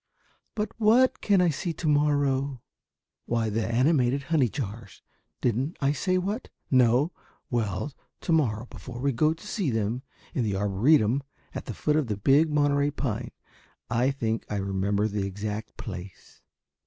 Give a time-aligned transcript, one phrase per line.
[0.55, 2.63] "But what can I see to morrow?"
[3.27, 5.03] "Why the animated honey jars;
[5.41, 6.49] didn't I say what?
[6.71, 7.11] No?
[7.51, 10.01] Well, to morrow we can go to see them;
[10.33, 11.21] in the Arboretum
[11.53, 13.29] at the foot of the big Monterey pine.
[13.91, 16.41] I think I remember the exact place."